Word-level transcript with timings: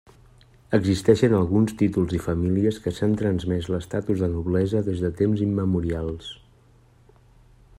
Existeixen 0.75 1.33
alguns 1.39 1.73
títols 1.81 2.15
i 2.19 2.21
famílies 2.23 2.79
que 2.85 2.93
s'han 2.99 3.13
transmès 3.19 3.69
l'estatus 3.73 4.23
de 4.25 4.31
noblesa 4.33 4.81
des 4.89 5.05
de 5.05 5.13
temps 5.21 5.45
immemorials. 5.49 6.33